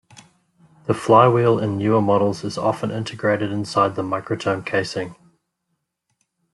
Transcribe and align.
The 0.87 0.95
flywheel 0.95 1.59
in 1.59 1.77
newer 1.77 2.01
models 2.01 2.43
is 2.43 2.57
often 2.57 2.89
integrated 2.89 3.51
inside 3.51 3.93
the 3.95 4.01
microtome 4.01 4.65
casing. 4.65 5.15